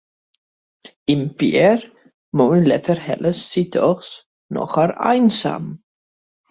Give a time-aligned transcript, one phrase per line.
[1.13, 1.79] In pear
[2.37, 4.09] moanne letter hellet se dochs
[4.55, 5.73] noch har eineksamen.